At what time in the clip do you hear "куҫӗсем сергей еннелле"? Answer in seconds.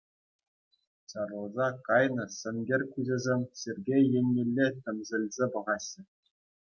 2.95-4.67